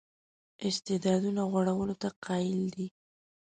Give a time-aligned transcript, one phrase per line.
[0.67, 2.87] استعدادونو غوړولو ته قایل دی.